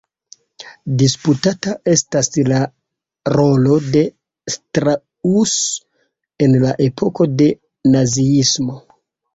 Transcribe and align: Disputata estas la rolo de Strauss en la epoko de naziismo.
Disputata 1.01 1.75
estas 1.93 2.31
la 2.47 2.63
rolo 3.37 3.77
de 3.97 4.03
Strauss 4.57 5.57
en 6.49 6.59
la 6.67 6.75
epoko 6.91 7.31
de 7.45 7.53
naziismo. 7.95 8.83